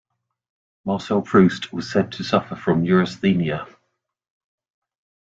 Marcel 0.83 1.21
Proust 1.21 1.71
was 1.71 1.91
said 1.91 2.11
to 2.13 2.23
suffer 2.23 2.55
from 2.55 2.81
neurasthenia. 2.81 3.67